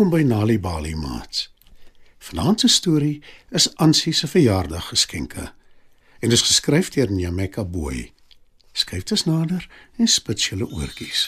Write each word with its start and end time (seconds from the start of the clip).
Welkom 0.00 0.18
by 0.18 0.34
Nali 0.34 0.60
Bali 0.60 0.94
Mats. 0.94 1.50
Vanaand 2.18 2.60
se 2.60 2.68
storie 2.68 3.22
is 3.50 3.76
Ansie 3.76 4.12
se 4.12 4.26
verjaardaggeskenke 4.26 5.52
en 6.18 6.30
is 6.30 6.40
geskryf 6.40 6.88
deur 6.88 7.10
Nyameka 7.12 7.64
Boy. 7.64 8.12
Skryf 8.72 9.04
dit 9.04 9.24
nader 9.28 9.68
en 9.96 10.08
spits 10.08 10.48
julle 10.48 10.70
oortjies. 10.72 11.26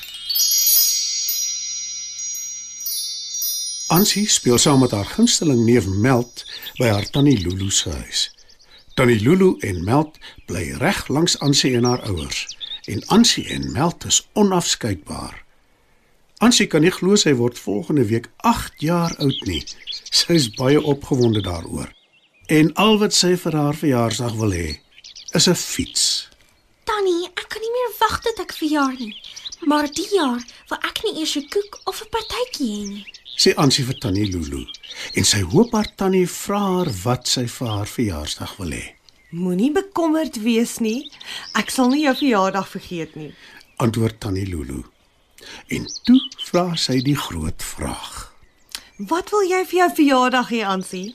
Ansie 3.93 4.25
speel 4.29 4.57
saam 4.59 4.81
met 4.81 4.97
haar 4.97 5.13
gunsteling 5.19 5.61
neef 5.69 5.87
Meld 5.87 6.47
by 6.81 6.89
haar 6.95 7.11
tannie 7.11 7.37
Lulu 7.45 7.69
se 7.71 7.93
huis. 7.93 8.25
Tannie 8.95 9.21
Lulu 9.21 9.59
en 9.61 9.85
Meld 9.85 10.17
bly 10.47 10.71
reg 10.81 11.09
langs 11.13 11.37
Ansie 11.45 11.77
en 11.77 11.85
haar 11.85 12.09
ouers 12.09 12.47
en 12.89 13.05
Ansie 13.07 13.49
en 13.53 13.73
Meld 13.73 14.09
is 14.09 14.25
onafskeidbaar. 14.33 15.43
Ansie 16.43 16.67
kan 16.67 16.83
nie 16.83 16.91
glo 16.91 17.15
sy 17.15 17.37
word 17.39 17.59
volgende 17.63 18.03
week 18.11 18.25
8 18.51 18.81
jaar 18.83 19.13
oud 19.23 19.45
nie. 19.47 19.61
Sy 20.11 20.35
is 20.41 20.49
baie 20.57 20.81
opgewonde 20.93 21.39
daaroor. 21.45 21.93
En 22.51 22.73
al 22.83 22.99
wat 22.99 23.15
sy 23.15 23.37
vir 23.39 23.55
haar 23.55 23.79
verjaarsdag 23.79 24.35
wil 24.41 24.51
hê, 24.51 24.81
is 25.39 25.47
'n 25.49 25.55
fiets. 25.55 26.29
Tannie, 26.85 27.31
ek 27.39 27.47
kan 27.49 27.63
nie 27.63 27.71
meer 27.77 27.93
wag 28.01 28.17
tot 28.27 28.41
ek 28.41 28.53
verjaar 28.59 28.97
nie. 28.99 29.15
Maar 29.71 29.87
die 29.87 30.09
jaar 30.11 30.43
wil 30.69 30.79
ek 30.83 31.05
nie 31.05 31.21
eers 31.21 31.37
'n 31.37 31.47
koek 31.49 31.81
of 31.87 32.03
'n 32.03 32.11
partytjie 32.11 32.71
hê 32.75 32.89
nie. 32.89 33.07
Sê 33.39 33.55
Ansie 33.55 33.85
vir 33.85 33.99
tannie 34.01 34.27
Lulu 34.33 34.67
en 35.15 35.25
sy 35.25 35.43
hoop 35.43 35.73
haar 35.73 35.95
tannie 35.97 36.27
vra 36.27 36.59
haar 36.59 36.91
wat 37.05 37.29
sy 37.29 37.47
vir 37.47 37.69
haar 37.69 37.87
verjaarsdag 37.87 38.57
wil 38.59 38.71
hê. 38.71 38.85
Moenie 39.31 39.73
bekommerd 39.73 40.43
wees 40.43 40.79
nie. 40.81 41.11
Ek 41.55 41.71
sal 41.71 41.89
nie 41.89 42.03
jou 42.03 42.15
verjaardag 42.15 42.69
vergeet 42.69 43.17
nie. 43.17 43.33
Antwoord 43.77 44.21
tannie 44.21 44.47
Lulu. 44.47 44.92
En 45.67 45.87
toe 46.03 46.21
vra 46.51 46.77
sy 46.77 47.01
die 47.03 47.17
groot 47.17 47.63
vraag. 47.63 48.33
Wat 48.97 49.31
wil 49.31 49.43
jy 49.43 49.65
vir 49.67 49.79
jou 49.79 49.91
verjaardag 49.95 50.51
hê, 50.51 50.61
Ansie? 50.65 51.15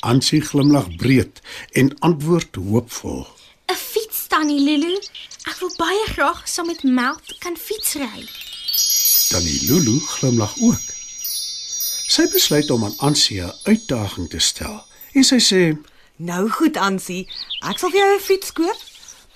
Ansie 0.00 0.40
glimlag 0.40 0.96
breed 0.96 1.40
en 1.72 1.98
antwoord 1.98 2.54
hoopvol. 2.54 3.26
'n 3.72 3.74
Fiets, 3.74 4.26
Tannie 4.28 4.60
Lulu. 4.60 4.94
Ek 5.50 5.56
wil 5.60 5.72
baie 5.76 6.04
graag 6.12 6.44
saam 6.48 6.66
met 6.66 6.82
Meld 6.82 7.34
kan 7.38 7.56
fietsry. 7.56 8.28
Tannie 9.28 9.66
Lulu 9.66 9.98
glimlag 10.00 10.54
ook. 10.60 10.86
Sy 12.06 12.28
besluit 12.30 12.70
om 12.70 12.84
aan 12.84 12.98
Ansie 12.98 13.42
'n 13.42 13.52
uitdaging 13.64 14.30
te 14.30 14.38
stel 14.38 14.84
en 15.12 15.24
sy 15.24 15.40
sê: 15.40 15.62
Nou 16.16 16.48
goed, 16.50 16.76
Ansie. 16.76 17.28
Ek 17.60 17.78
sal 17.78 17.90
vir 17.90 18.00
jou 18.00 18.14
'n 18.14 18.20
fiets 18.20 18.52
koop, 18.52 18.80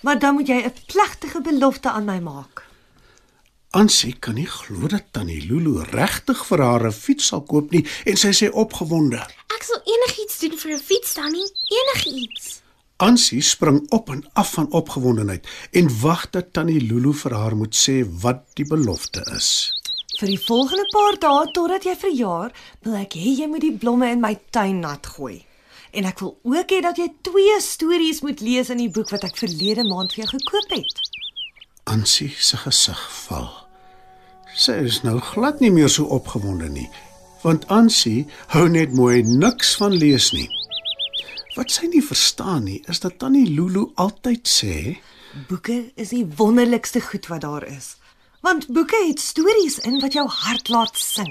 maar 0.01 0.19
dan 0.19 0.35
moet 0.35 0.47
jy 0.47 0.63
'n 0.63 0.75
plegtige 0.87 1.41
belofte 1.41 1.91
aan 1.91 2.05
my 2.05 2.19
maak. 2.19 2.70
Ansie 3.71 4.17
kan 4.19 4.35
nie 4.35 4.49
glo 4.51 4.89
dat 4.91 5.13
Tannie 5.15 5.45
Lulu 5.47 5.85
regtig 5.93 6.41
vir 6.47 6.59
haar 6.59 6.87
'n 6.87 6.93
fiets 6.93 7.27
sal 7.27 7.43
koop 7.47 7.71
nie 7.71 7.87
en 8.05 8.17
sy 8.17 8.33
sê 8.35 8.51
opgewonde. 8.51 9.21
Ek 9.55 9.63
sal 9.63 9.79
enigiets 9.87 10.39
doen 10.41 10.59
vir 10.59 10.73
'n 10.73 10.81
fiets, 10.81 11.13
Tannie. 11.13 11.47
Enigiets. 11.79 12.63
Ansie 12.97 13.41
spring 13.41 13.87
op 13.91 14.11
en 14.11 14.25
af 14.33 14.53
van 14.53 14.73
opgewondenheid 14.73 15.47
en 15.71 16.01
wag 16.01 16.31
dat 16.31 16.53
Tannie 16.53 16.81
Lulu 16.81 17.13
vir 17.13 17.35
haar 17.35 17.57
moet 17.57 17.75
sê 17.75 18.05
wat 18.21 18.43
die 18.55 18.67
belofte 18.67 19.23
is. 19.37 19.73
Vir 20.19 20.29
die 20.29 20.45
volgende 20.47 20.87
paar 20.91 21.19
dae 21.19 21.53
totdat 21.53 21.85
jy 21.85 21.97
verjaar, 21.97 22.53
wil 22.83 22.95
ek 22.95 23.15
hê 23.15 23.39
jy 23.39 23.47
moet 23.47 23.61
die 23.61 23.79
blomme 23.79 24.11
in 24.11 24.21
my 24.21 24.41
tuin 24.51 24.81
nat 24.81 25.07
gooi. 25.07 25.47
En 25.93 26.05
ek 26.05 26.19
wil 26.19 26.39
ook 26.43 26.71
hê 26.71 26.83
dat 26.83 26.97
jy 26.97 27.09
twee 27.23 27.61
stories 27.61 28.21
moet 28.21 28.41
lees 28.41 28.69
in 28.71 28.79
die 28.79 28.91
boek 28.91 29.11
wat 29.11 29.25
ek 29.25 29.37
verlede 29.37 29.85
maand 29.85 30.13
vir 30.13 30.25
jou 30.25 30.31
gekoop 30.39 30.71
het. 30.71 31.01
Ansie 31.85 32.35
se 32.39 32.57
gesig 32.57 33.27
val. 33.27 33.70
Sy 34.61 34.75
is 34.85 34.99
nou 35.07 35.17
glad 35.25 35.63
nie 35.65 35.71
meer 35.73 35.89
so 35.89 36.05
opgewonde 36.13 36.69
nie, 36.69 36.89
want 37.41 37.63
Ansie 37.73 38.27
hou 38.53 38.67
net 38.69 38.93
mooi 38.93 39.23
niks 39.25 39.73
van 39.81 39.95
lees 39.97 40.35
nie. 40.37 40.49
Wat 41.57 41.73
sy 41.73 41.89
nie 41.89 42.03
verstaan 42.05 42.67
nie, 42.69 42.83
is 42.93 43.01
dat 43.01 43.17
Tannie 43.23 43.47
Lulu 43.49 43.87
altyd 43.97 44.51
sê, 44.51 44.99
Boeke 45.49 45.93
is 45.97 46.11
die 46.13 46.27
wonderlikste 46.37 47.01
goed 47.01 47.29
wat 47.31 47.45
daar 47.47 47.65
is. 47.65 47.95
Want 48.43 48.67
boeke 48.75 48.99
het 49.07 49.21
stories 49.23 49.79
in 49.87 50.01
wat 50.03 50.17
jou 50.19 50.27
hart 50.29 50.69
laat 50.69 50.99
sing. 50.99 51.31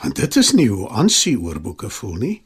want 0.00 0.16
dit 0.16 0.36
is 0.36 0.52
nie 0.52 0.68
hoe 0.68 0.88
Ansie 0.88 1.36
oor 1.38 1.60
boeke 1.60 1.90
voel 1.90 2.14
nie. 2.14 2.42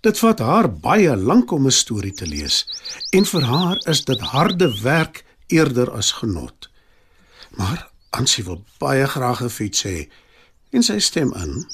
Dit 0.00 0.18
vat 0.18 0.38
haar 0.38 0.68
baie 0.68 1.16
lank 1.16 1.52
om 1.52 1.66
'n 1.66 1.70
storie 1.70 2.12
te 2.12 2.26
lees 2.26 2.64
en 3.12 3.24
vir 3.24 3.42
haar 3.42 3.76
is 3.86 4.04
dit 4.04 4.20
harde 4.20 4.80
werk 4.82 5.24
eerder 5.48 5.90
as 5.90 6.12
genot. 6.12 6.70
Maar 7.50 7.93
Ansie 8.14 8.44
wil 8.44 8.62
baie 8.78 9.06
graag 9.06 9.42
'n 9.42 9.50
fiets 9.50 9.82
hê 9.82 10.08
en 10.70 10.82
sy 10.82 10.98
stem 10.98 11.32
in. 11.34 11.66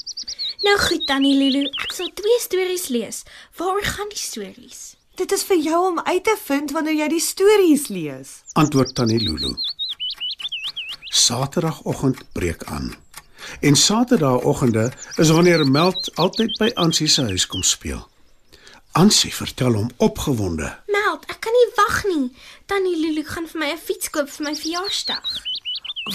Nou 0.61 0.77
goed, 0.77 1.05
Tannie 1.07 1.37
Lulu. 1.37 1.65
Ek 1.83 1.91
sal 1.91 2.09
twee 2.13 2.39
stories 2.39 2.87
lees. 2.87 3.23
Waaroor 3.57 3.83
gaan 3.83 4.09
die 4.09 4.17
stories? 4.17 4.95
Dit 5.15 5.31
is 5.31 5.43
vir 5.43 5.57
jou 5.57 5.87
om 5.87 5.99
uit 5.99 6.23
te 6.23 6.37
vind 6.45 6.71
wanneer 6.71 6.93
jy 6.93 7.07
die 7.07 7.19
stories 7.19 7.87
lees. 7.87 8.29
Antwoord 8.53 8.95
Tannie 8.95 9.19
Lulu. 9.19 9.55
Saterdagoggend 11.03 12.31
breek 12.31 12.63
aan. 12.63 12.95
En 13.59 13.75
Saterdagoggende 13.75 14.91
is 15.17 15.29
wanneer 15.29 15.65
Meld 15.67 16.11
altyd 16.15 16.57
by 16.57 16.71
Ansie 16.73 17.07
se 17.07 17.21
huis 17.21 17.47
kom 17.47 17.63
speel. 17.63 18.07
Ansie 18.91 19.33
vertel 19.33 19.73
hom 19.73 19.89
opgewonde. 19.97 20.69
Meld, 20.87 21.25
ek 21.25 21.39
kan 21.39 21.53
nie 21.53 21.69
wag 21.75 22.03
nie. 22.05 22.27
Tannie 22.65 22.97
Lulu 22.97 23.23
gaan 23.23 23.47
vir 23.47 23.59
my 23.59 23.71
'n 23.71 23.77
fiets 23.77 24.09
koop 24.09 24.29
vir 24.29 24.45
my 24.45 24.55
verjaarsdag. 24.55 25.41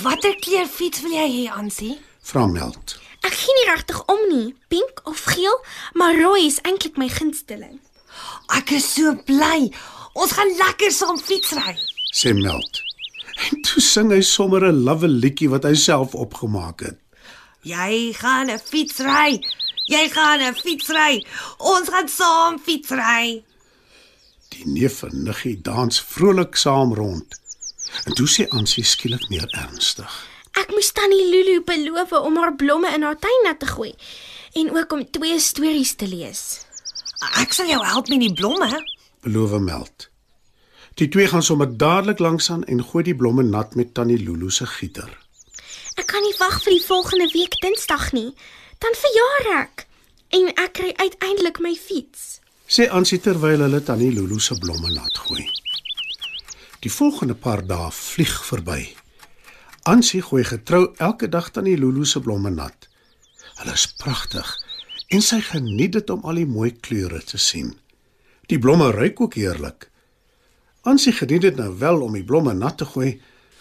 Watter 0.02 0.34
kleur 0.44 0.66
fiets 0.68 1.00
wil 1.00 1.14
jy 1.14 1.26
hê, 1.32 1.44
Ansie? 1.52 1.96
Vra 2.26 2.44
Meld. 2.50 2.96
Ek 3.24 3.32
gee 3.32 3.54
nie 3.56 3.68
regtig 3.70 4.00
om 4.12 4.22
nie, 4.28 4.48
pink 4.68 5.00
of 5.08 5.22
geel, 5.32 5.54
maar 5.96 6.18
rooi 6.18 6.46
is 6.46 6.58
eintlik 6.68 6.98
my 7.00 7.08
gunsteling. 7.08 7.78
Ek 8.56 8.74
is 8.76 8.88
so 8.96 9.14
bly. 9.28 9.70
Ons 10.16 10.34
gaan 10.36 10.52
lekker 10.58 10.92
saam 10.92 11.18
fietsry. 11.20 11.76
Sê 12.12 12.34
Meld. 12.36 12.82
En 13.48 13.62
toe 13.68 13.82
sing 13.84 14.12
hy 14.12 14.20
sommer 14.24 14.64
'n 14.64 14.84
lawwe 14.84 15.08
liedjie 15.08 15.50
wat 15.52 15.64
hy 15.64 15.74
self 15.74 16.14
opgemaak 16.14 16.80
het. 16.80 16.98
Jy 17.62 18.12
gaan 18.20 18.50
'n 18.50 18.58
fietsry. 18.58 19.40
Jy 19.88 20.08
gaan 20.10 20.40
'n 20.40 20.54
fietsry. 20.54 21.24
Ons 21.58 21.88
gaan 21.88 22.08
saam 22.08 22.58
fietsry. 22.58 23.44
Die 24.50 24.66
neef 24.66 25.02
en 25.02 25.24
niggie 25.24 25.60
dans 25.62 26.00
vrolik 26.00 26.56
saam 26.56 26.94
rond. 26.94 27.40
En 28.04 28.14
toe 28.14 28.28
sê 28.28 28.48
Ansie 28.48 28.84
skielik 28.84 29.28
meer 29.28 29.46
ernstig. 29.50 30.10
Ek 30.56 30.70
moes 30.72 30.92
Tannie 30.92 31.26
Lulu 31.30 31.60
beloof 31.64 32.12
om 32.12 32.36
haar 32.40 32.54
blomme 32.56 32.92
in 32.94 33.02
haar 33.02 33.18
tuin 33.20 33.42
nat 33.44 33.60
te 33.60 33.68
gooi 33.68 33.92
en 34.56 34.70
ook 34.76 34.92
om 34.92 35.04
twee 35.10 35.40
stories 35.40 35.94
te 36.00 36.08
lees. 36.08 36.42
Ek 37.40 37.52
sal 37.52 37.68
jou 37.68 37.80
help 37.84 38.08
met 38.08 38.20
die 38.20 38.32
blomme. 38.32 38.68
Beloof 39.24 39.58
Meld. 39.60 40.08
Die 40.96 41.08
twee 41.12 41.28
gaan 41.28 41.42
sommer 41.44 41.68
dadelik 41.76 42.18
langs 42.24 42.50
aan 42.50 42.64
en 42.64 42.84
gooi 42.84 43.04
die 43.04 43.16
blomme 43.16 43.42
nat 43.44 43.74
met 43.74 43.92
Tannie 43.94 44.18
Lulu 44.18 44.50
se 44.50 44.66
gieter. 44.66 45.10
Ek 46.00 46.08
kan 46.08 46.24
nie 46.24 46.36
wag 46.38 46.56
vir 46.64 46.72
die 46.76 46.84
volgende 46.84 47.28
week 47.32 47.56
Dinsdag 47.60 48.12
nie. 48.16 48.32
Dan 48.80 48.96
verjaar 48.96 49.46
ek 49.60 49.86
en 50.36 50.48
ek 50.54 50.72
kry 50.76 50.90
uiteindelik 50.96 51.60
my 51.64 51.74
fiets. 51.76 52.40
Sê 52.68 52.88
Ansie 52.88 53.20
terwyl 53.22 53.62
hulle 53.64 53.80
Tannie 53.84 54.12
Lulu 54.12 54.40
se 54.40 54.56
blomme 54.60 54.92
nat 54.92 55.20
gooi. 55.26 55.44
Die 56.84 56.92
volgende 56.92 57.34
paar 57.34 57.62
dae 57.66 57.90
vlieg 57.92 58.34
verby. 58.44 58.82
Ansie 59.88 60.20
gooi 60.22 60.44
getrou 60.44 60.92
elke 60.98 61.28
dag 61.28 61.50
Tannie 61.50 61.78
Lulu 61.78 62.04
se 62.04 62.20
blomme 62.20 62.50
nat. 62.50 62.88
Hulle 63.60 63.72
is 63.72 63.86
pragtig 63.96 64.50
en 65.14 65.22
sy 65.22 65.38
geniet 65.40 65.94
dit 65.94 66.10
om 66.10 66.24
al 66.26 66.40
die 66.42 66.48
mooi 66.50 66.72
kleure 66.82 67.22
te 67.22 67.38
sien. 67.38 67.76
Die 68.50 68.58
blomme 68.58 68.90
ruik 68.90 69.20
ook 69.20 69.38
heerlik. 69.38 69.88
Ansie 70.82 71.14
geniet 71.14 71.46
dit 71.46 71.56
nou 71.56 71.70
wel 71.78 72.02
om 72.02 72.14
die 72.14 72.26
blomme 72.26 72.54
nat 72.54 72.78
te 72.78 72.86
gooi, 72.86 73.16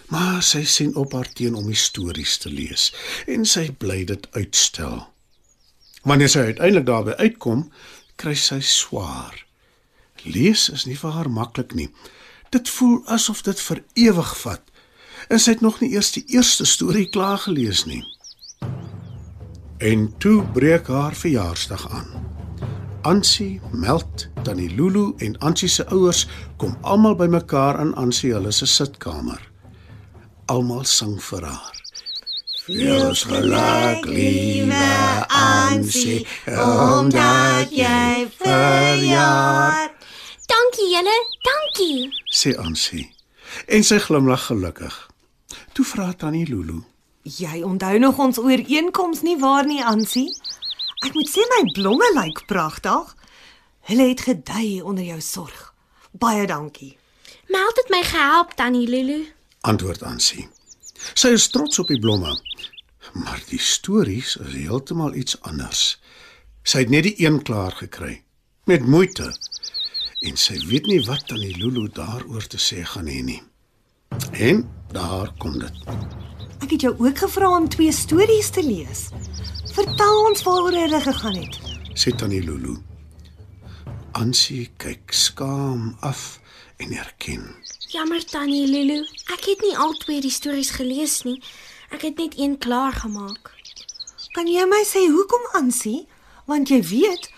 maar 0.10 0.42
sy 0.46 0.64
sien 0.70 0.96
op 0.96 1.14
haar 1.18 1.30
teen 1.34 1.56
om 1.58 1.66
die 1.70 1.78
stories 1.78 2.38
te 2.42 2.52
lees 2.54 2.92
en 3.32 3.46
sy 3.50 3.70
bly 3.72 4.04
dit 4.06 4.28
uitstel. 4.36 5.06
Wanneer 6.06 6.30
sy 6.30 6.44
uiteindelik 6.52 6.86
daarby 6.86 7.16
uitkom, 7.18 7.64
kry 8.22 8.36
sy 8.38 8.60
swaar. 8.62 9.40
Lees 10.26 10.68
is 10.74 10.86
nie 10.86 10.98
vir 10.98 11.16
haar 11.18 11.30
maklik 11.30 11.74
nie. 11.78 11.90
Dit 12.56 12.70
voel 12.70 13.02
asof 13.12 13.42
dit 13.44 13.60
vir 13.60 13.82
ewig 14.08 14.30
vat. 14.40 14.62
En 15.28 15.42
sy 15.42 15.56
het 15.56 15.64
nog 15.66 15.82
nie 15.82 15.90
eers 15.92 16.14
die 16.16 16.24
eerste 16.38 16.64
storie 16.66 17.08
klaar 17.12 17.42
gelees 17.44 17.84
nie. 17.90 18.04
En 19.84 20.06
toe 20.24 20.38
breek 20.56 20.88
haar 20.88 21.18
verjaarsdag 21.20 21.84
aan. 21.92 22.14
Ansie, 23.02 23.60
Meld, 23.72 24.28
Tannie 24.48 24.70
Lulu 24.72 25.12
en 25.18 25.36
Ansie 25.44 25.70
se 25.70 25.84
ouers 25.92 26.24
kom 26.58 26.78
almal 26.82 27.18
bymekaar 27.20 27.82
in 27.84 27.92
Ansie 28.00 28.32
hulle 28.34 28.54
se 28.56 28.66
sitkamer. 28.66 29.42
Almal 30.46 30.86
sing 30.88 31.18
vir 31.28 31.50
haar. 31.50 31.82
Wees 32.66 33.26
geluk, 33.28 34.08
liewe 34.08 34.88
Ansie, 35.28 36.24
omdat 36.48 37.76
jy 37.76 38.26
verjaar. 38.40 39.95
Dankie 40.76 40.92
julle, 40.92 41.28
dankie. 41.42 42.24
sê 42.28 42.52
Ansie. 42.60 43.06
En 43.72 43.84
sy 43.84 43.96
glimlag 44.04 44.42
gelukkig. 44.50 44.96
Toe 45.72 45.86
vra 45.88 46.10
Tannie 46.14 46.48
Lulu: 46.50 46.82
Jy 47.24 47.62
onthou 47.64 48.00
nog 48.00 48.20
ons 48.20 48.38
ooreenkoms 48.38 49.22
nie 49.24 49.38
waar 49.40 49.64
nie, 49.66 49.80
Ansie? 49.80 50.36
Ek 51.08 51.16
moet 51.16 51.32
sê 51.32 51.48
my 51.54 51.72
blomme 51.72 52.10
lyk 52.18 52.44
pragtig. 52.52 53.16
Hulle 53.88 54.10
het 54.10 54.26
gedei 54.28 54.82
onder 54.82 55.08
jou 55.08 55.22
sorg. 55.22 55.72
Baie 56.12 56.44
dankie. 56.48 56.98
Meld 57.48 57.80
het 57.80 57.96
my 57.96 58.04
gehelp, 58.04 58.52
Tannie 58.60 58.90
Lulu. 58.90 59.22
Antwoord 59.62 60.04
Ansie. 60.04 60.50
Sy 61.14 61.38
is 61.40 61.48
trots 61.56 61.80
op 61.80 61.88
die 61.88 62.00
blomme, 62.04 62.36
maar 63.14 63.40
die 63.48 63.64
stories 63.64 64.36
is 64.44 64.54
heeltemal 64.60 65.16
iets 65.16 65.40
anders. 65.42 66.02
Sy 66.68 66.84
het 66.84 66.92
net 66.92 67.08
die 67.08 67.16
een 67.24 67.44
klaar 67.48 67.72
gekry 67.80 68.26
met 68.68 68.84
moeite 68.84 69.32
en 70.26 70.38
sy 70.38 70.58
weet 70.70 70.90
nie 70.90 71.02
wat 71.06 71.28
tannie 71.30 71.54
Lulu 71.58 71.88
daaroor 71.94 72.48
te 72.50 72.58
sê 72.62 72.84
gaan 72.84 73.08
hê 73.12 73.22
nie. 73.26 73.42
En 74.34 74.64
daar 74.94 75.32
kom 75.38 75.60
dit. 75.60 75.86
Ek 76.64 76.72
het 76.72 76.82
jou 76.88 76.94
ook 76.98 77.18
gevra 77.26 77.52
om 77.58 77.70
twee 77.70 77.92
stories 77.94 78.50
te 78.50 78.64
lees. 78.66 79.10
Vertel 79.76 80.22
ons 80.26 80.44
waaroor 80.48 80.78
hulle 80.82 81.02
gegaan 81.02 81.40
het. 81.44 81.60
Sê 81.94 82.16
tannie 82.16 82.44
Lulu. 82.44 82.78
Ansie 84.16 84.70
kyk 84.80 85.12
skaam 85.12 85.96
af 86.00 86.40
en 86.78 86.92
erken. 86.96 87.44
Jammer 87.92 88.24
Tannie 88.26 88.68
Lulu, 88.68 89.02
ek 89.32 89.46
het 89.48 89.62
nie 89.64 89.76
al 89.78 89.94
twee 90.00 90.22
die 90.24 90.32
stories 90.32 90.72
gelees 90.76 91.22
nie. 91.28 91.38
Ek 91.92 92.02
het 92.08 92.18
net 92.20 92.36
een 92.40 92.58
klaar 92.58 92.96
gemaak. 92.96 93.52
Kan 94.36 94.48
jy 94.52 94.66
my 94.68 94.82
sê 94.88 95.06
hoekom 95.08 95.46
Ansie? 95.60 96.08
Want 96.48 96.72
jy 96.72 96.82
weet, 96.84 97.30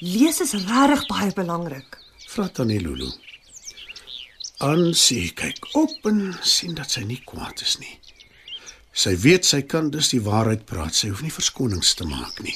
lees 0.00 0.40
is 0.44 0.54
regtig 0.56 1.06
baie 1.10 1.32
belangrik. 1.36 1.98
Vra 2.36 2.50
tannie 2.52 2.82
Lulu. 2.84 3.06
Ansie 4.60 5.30
kyk 5.32 5.70
op 5.72 6.04
en 6.04 6.18
sien 6.44 6.74
dat 6.76 6.92
sy 6.92 7.00
nie 7.08 7.22
kwaad 7.24 7.62
is 7.64 7.78
nie. 7.80 7.94
Sy 8.92 9.14
weet 9.22 9.46
sy 9.48 9.62
kan 9.64 9.86
dus 9.94 10.10
die 10.12 10.20
waarheid 10.20 10.66
praat. 10.68 10.92
Sy 10.92 11.08
hoef 11.08 11.22
nie 11.24 11.32
verskonings 11.32 11.94
te 11.96 12.04
maak 12.04 12.42
nie. 12.44 12.52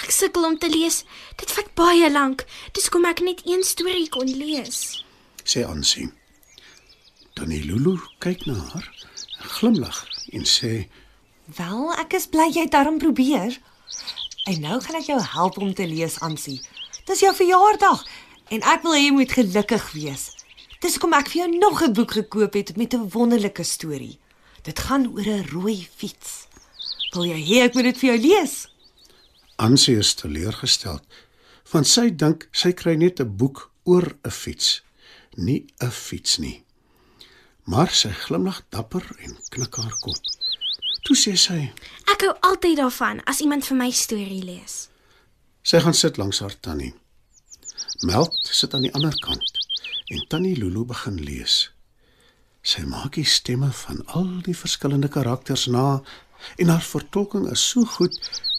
Ek 0.00 0.14
sukkel 0.16 0.46
om 0.48 0.56
te 0.56 0.70
lees. 0.72 1.02
Dit 1.36 1.52
vat 1.52 1.68
baie 1.76 2.08
lank. 2.08 2.46
Dis 2.72 2.88
kom 2.88 3.04
ek 3.04 3.20
net 3.26 3.42
een 3.44 3.60
storie 3.68 4.06
kon 4.14 4.30
lees. 4.32 5.02
Sê 5.44 5.66
Ansie. 5.68 6.06
Tannie 7.36 7.60
Lulu 7.66 7.98
kyk 8.24 8.46
na 8.48 8.56
haar, 8.70 8.86
glimlag 9.58 9.98
en 10.32 10.48
sê: 10.48 10.86
Wel, 11.58 11.82
ek 12.00 12.16
is 12.16 12.30
bly 12.32 12.48
jy 12.54 12.64
het 12.64 12.72
daarom 12.78 12.96
probeer. 13.02 13.60
En 14.48 14.64
nou 14.64 14.80
gaan 14.86 15.02
ek 15.02 15.12
jou 15.12 15.20
help 15.20 15.60
om 15.60 15.76
te 15.76 15.84
lees, 15.84 16.16
Ansie. 16.24 16.62
Dis 17.04 17.20
jou 17.26 17.34
verjaardag 17.36 18.06
en 18.50 18.62
ek 18.62 18.82
wil 18.82 18.94
hê 18.96 19.02
jy 19.06 19.12
moet 19.12 19.32
gelukkig 19.32 19.92
wees. 19.92 20.24
Dis 20.80 20.98
kom 21.02 21.12
ek 21.16 21.28
vir 21.32 21.40
jou 21.42 21.50
nog 21.58 21.82
'n 21.82 21.92
boek 21.92 22.12
gekoop 22.12 22.54
het 22.54 22.76
met 22.76 22.94
'n 22.94 23.10
wonderlike 23.10 23.62
storie. 23.62 24.18
Dit 24.62 24.78
gaan 24.78 25.06
oor 25.12 25.26
'n 25.26 25.48
rooi 25.52 25.88
fiets. 25.96 26.46
Wil 27.12 27.24
jy 27.24 27.40
hê 27.48 27.64
ek 27.64 27.74
moet 27.74 27.84
dit 27.84 27.98
vir 27.98 28.08
jou 28.10 28.18
lees? 28.28 28.68
Ansie 29.56 29.96
is 29.96 30.14
teleurgesteld, 30.14 31.02
want 31.72 31.86
sy 31.86 32.10
dink 32.10 32.48
sy 32.52 32.72
kry 32.72 32.94
net 32.94 33.20
'n 33.20 33.36
boek 33.36 33.70
oor 33.84 34.16
'n 34.24 34.30
fiets, 34.30 34.82
nie 35.36 35.66
'n 35.80 35.90
fiets 35.90 36.38
nie. 36.38 36.64
Maar 37.64 37.90
sy 37.90 38.08
glimlag 38.08 38.62
dapper 38.70 39.04
en 39.18 39.36
knik 39.48 39.74
haar 39.74 39.96
kop. 40.00 40.16
Toe 41.02 41.16
sê 41.16 41.36
sy: 41.36 41.72
Ek 42.04 42.20
hou 42.20 42.34
altyd 42.40 42.76
daarvan 42.76 43.20
as 43.24 43.40
iemand 43.40 43.66
vir 43.66 43.76
my 43.76 43.90
storie 43.90 44.44
lees. 44.44 44.88
Sy 45.62 45.80
gaan 45.80 45.94
sit 45.94 46.16
langs 46.16 46.40
haar 46.40 46.60
tannie. 46.60 46.94
Meld 48.00 48.38
sit 48.42 48.74
aan 48.74 48.84
die 48.86 48.92
ander 48.94 49.14
kant 49.18 49.58
en 50.06 50.26
tannie 50.28 50.56
Lulu 50.56 50.84
begin 50.84 51.18
lees. 51.18 51.70
Sy 52.62 52.84
maak 52.86 53.16
die 53.18 53.26
stemme 53.26 53.70
van 53.74 54.04
al 54.06 54.28
die 54.46 54.54
verskillende 54.56 55.08
karakters 55.10 55.66
na 55.66 56.00
en 56.56 56.70
haar 56.70 56.84
vertolking 56.84 57.48
is 57.50 57.64
so 57.70 57.84
goed 57.96 58.14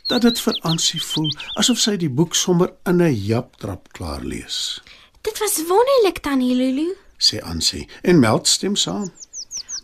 dat 0.09 0.25
dit 0.27 0.41
vir 0.44 0.59
Ansie 0.68 1.00
voel 1.03 1.30
asof 1.62 1.80
sy 1.80 1.95
die 2.01 2.12
boek 2.12 2.36
sommer 2.36 2.74
in 2.86 3.01
'n 3.01 3.15
japtrap 3.15 3.88
klaar 3.94 4.21
lees. 4.21 4.81
Dit 5.21 5.39
was 5.39 5.56
wonderlik 5.68 6.19
Tannie 6.19 6.56
Lulu. 6.56 6.95
Sê 7.18 7.39
Ansie 7.41 7.88
en 8.01 8.19
Meld 8.19 8.47
stem 8.47 8.75
saam. 8.75 9.12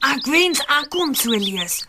Ek 0.01 0.25
wens 0.25 0.59
ek 0.59 0.89
kon 0.89 1.15
so 1.15 1.29
lees. 1.29 1.85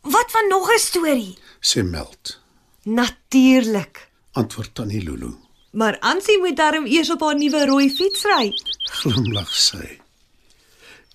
Wat 0.00 0.30
van 0.30 0.48
nog 0.48 0.68
'n 0.70 0.78
storie? 0.78 1.38
Sê 1.60 1.84
Meld. 1.84 2.40
Natuurlik. 2.84 4.08
Antwoord 4.32 4.74
tannie 4.74 5.02
Lulu. 5.02 5.41
Maar 5.72 5.98
Ansie 6.00 6.38
moet 6.38 6.56
darm 6.56 6.86
eers 6.86 7.10
op 7.10 7.20
haar 7.24 7.36
nuwe 7.36 7.64
rooi 7.66 7.88
fiets 7.90 8.24
ry. 8.28 8.52
Glimlag 9.00 9.52
sy. 9.56 9.98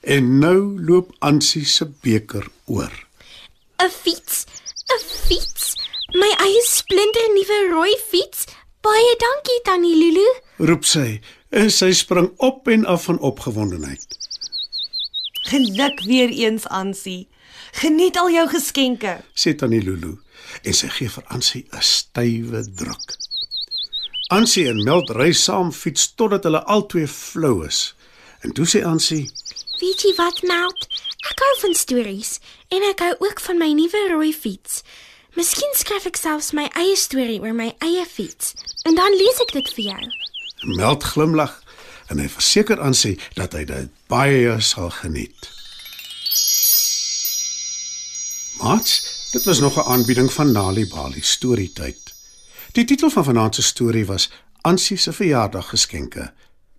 En 0.02 0.38
nou 0.40 0.82
loop 0.82 1.12
Ansie 1.20 1.66
se 1.66 1.86
beker 2.02 2.48
oor. 2.66 2.94
'n 3.84 3.90
Fiets, 3.90 4.46
'n 4.90 5.04
fiets. 5.28 5.76
My 6.14 6.32
eie 6.46 6.64
splinter 6.66 7.28
nuwe 7.34 7.60
rooi 7.74 7.96
fiets. 8.10 8.46
Baie 8.82 9.16
dankie 9.20 9.62
Tannie 9.64 9.96
Lulu. 9.96 10.28
Roep 10.58 10.86
sy 10.86 11.20
en 11.50 11.72
sy 11.72 11.92
spring 11.92 12.32
op 12.38 12.68
en 12.68 12.86
af 12.86 13.04
van 13.04 13.20
opgewondenheid. 13.20 14.08
Geluk 15.48 16.02
weer 16.04 16.30
eens, 16.30 16.68
Ansie. 16.68 17.28
Geniet 17.72 18.18
al 18.18 18.32
jou 18.32 18.48
geskenke. 18.50 19.22
sê 19.34 19.54
tannie 19.56 19.82
Lulu 19.82 20.18
en 20.64 20.74
sy 20.74 20.88
gee 20.88 21.10
vir 21.10 21.24
Ansie 21.28 21.66
'n 21.72 21.82
stywe 21.82 22.64
druk. 22.76 23.27
Ansie 24.28 24.66
en 24.68 24.82
Meld 24.84 25.14
ry 25.16 25.30
saam 25.32 25.70
fiets 25.72 26.10
totdat 26.20 26.44
hulle 26.44 26.60
albei 26.68 27.06
flou 27.08 27.62
is. 27.64 27.94
En 28.44 28.52
toe 28.52 28.66
sê 28.68 28.82
Ansie: 28.84 29.24
Weet 29.80 30.02
jy 30.04 30.12
wat, 30.18 30.42
Meld? 30.44 30.88
Ek 31.32 31.44
hou 31.44 31.52
van 31.62 31.76
stories 31.80 32.34
en 32.68 32.84
ek 32.90 33.00
hou 33.06 33.14
ook 33.24 33.40
van 33.46 33.62
my 33.62 33.70
nuwe 33.78 34.02
rooi 34.12 34.34
fiets. 34.36 34.82
Miskien 35.40 35.72
skryf 35.80 36.10
ek 36.10 36.20
selfs 36.20 36.52
my 36.52 36.66
eie 36.76 36.98
storie 37.00 37.40
oor 37.40 37.56
my 37.56 37.70
eie 37.86 38.04
fiets 38.04 38.52
en 38.84 39.00
dan 39.00 39.16
lees 39.16 39.40
ek 39.46 39.54
dit 39.56 39.72
vir 39.78 39.88
jou. 39.94 40.12
Meld 40.76 41.08
glimlag 41.08 41.56
en 42.12 42.20
hy 42.20 42.28
verseker 42.28 42.84
Ansie 42.84 43.16
dat 43.40 43.56
hy 43.56 43.64
dit 43.70 43.96
baie 44.12 44.60
sal 44.60 44.92
geniet. 44.98 45.48
Mats, 48.60 49.00
dit 49.32 49.48
was 49.48 49.64
nog 49.64 49.80
'n 49.80 49.88
aanbieding 49.88 50.28
van 50.34 50.52
Nali 50.52 50.84
Bali 50.84 51.24
Storytyd. 51.24 52.17
Die 52.72 52.86
titel 52.86 53.10
van 53.10 53.24
vanaand 53.24 53.56
se 53.56 53.64
storie 53.64 54.06
was 54.06 54.32
Ansie 54.62 54.98
se 54.98 55.14
verjaardaggeskenke, 55.14 56.34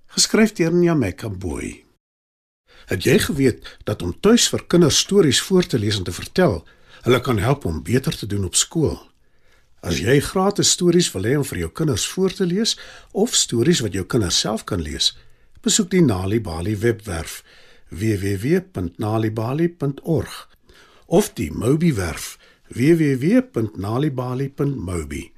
geskryf 0.07 0.53
deur 0.53 0.73
Nyameka 0.73 1.29
Boy. 1.29 1.85
Het 2.89 3.05
jy 3.05 3.19
geweet 3.19 3.77
dat 3.85 4.03
om 4.03 4.21
tuis 4.21 4.49
vir 4.49 4.67
kinders 4.67 4.99
stories 4.99 5.41
voor 5.41 5.67
te 5.67 5.79
lees 5.79 5.97
en 5.97 6.05
te 6.05 6.13
vertel, 6.13 6.67
hulle 7.03 7.21
kan 7.21 7.39
help 7.39 7.65
om 7.65 7.83
beter 7.83 8.17
te 8.17 8.27
doen 8.27 8.45
op 8.45 8.55
skool? 8.55 9.09
As 9.81 9.99
jy 10.03 10.21
gratis 10.21 10.71
stories 10.75 11.13
wil 11.15 11.25
hê 11.29 11.37
om 11.39 11.45
vir 11.47 11.59
jou 11.65 11.73
kinders 11.73 12.07
voor 12.11 12.33
te 12.35 12.47
lees 12.47 12.79
of 13.13 13.35
stories 13.35 13.81
wat 13.85 13.93
jou 13.95 14.05
kinders 14.05 14.41
self 14.41 14.65
kan 14.65 14.83
lees, 14.83 15.19
besoek 15.63 15.91
die 15.91 16.03
Nali 16.03 16.41
Bali 16.41 16.77
webwerf 16.77 17.45
www.nalibali.org 17.89 20.49
of 21.07 21.33
die 21.33 21.53
Mobi 21.53 21.95
werf 21.95 22.39
www.nalibali.mobi. 22.69 25.38